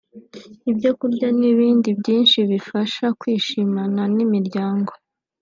ibyo 0.71 0.91
kurya 0.99 1.27
n’ibindi 1.39 1.89
byinshi 1.99 2.37
bibafasha 2.49 3.05
kushimana 3.19 4.01
n’imiryango 4.15 4.91